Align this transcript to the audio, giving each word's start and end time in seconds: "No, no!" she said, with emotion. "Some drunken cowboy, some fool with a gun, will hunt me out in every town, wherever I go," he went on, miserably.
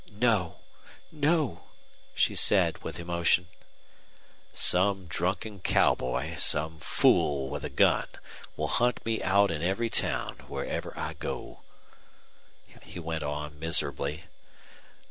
"No, 0.17 0.55
no!" 1.11 1.65
she 2.15 2.35
said, 2.35 2.79
with 2.79 2.99
emotion. 2.99 3.49
"Some 4.51 5.05
drunken 5.05 5.59
cowboy, 5.59 6.37
some 6.37 6.79
fool 6.79 7.49
with 7.51 7.63
a 7.63 7.69
gun, 7.69 8.07
will 8.57 8.67
hunt 8.67 9.05
me 9.05 9.21
out 9.21 9.51
in 9.51 9.61
every 9.61 9.91
town, 9.91 10.37
wherever 10.47 10.91
I 10.97 11.13
go," 11.13 11.59
he 12.81 12.97
went 12.99 13.21
on, 13.21 13.59
miserably. 13.59 14.23